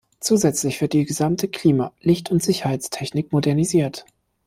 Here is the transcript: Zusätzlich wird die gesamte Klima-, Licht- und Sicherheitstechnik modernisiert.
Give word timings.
Zusätzlich 0.19 0.81
wird 0.81 0.93
die 0.93 1.05
gesamte 1.05 1.47
Klima-, 1.47 1.93
Licht- 1.99 2.31
und 2.31 2.41
Sicherheitstechnik 2.41 3.31
modernisiert. 3.31 4.03